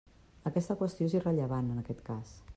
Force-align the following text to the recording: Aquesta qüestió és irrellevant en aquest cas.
Aquesta 0.51 0.77
qüestió 0.79 1.11
és 1.11 1.17
irrellevant 1.21 1.71
en 1.77 1.85
aquest 1.85 2.05
cas. 2.11 2.35